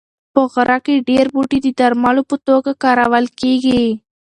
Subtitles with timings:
[0.33, 3.83] په غره کې ډېر بوټي د درملو په توګه کارول کېږي.